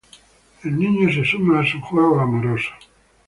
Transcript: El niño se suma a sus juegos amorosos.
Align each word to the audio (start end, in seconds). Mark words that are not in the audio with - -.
El 0.63 0.79
niño 0.79 1.13
se 1.13 1.23
suma 1.23 1.59
a 1.59 1.63
sus 1.63 1.79
juegos 1.83 2.23
amorosos. 2.23 2.73